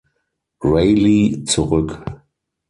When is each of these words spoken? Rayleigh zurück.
Rayleigh 0.63 1.45
zurück. 1.45 2.03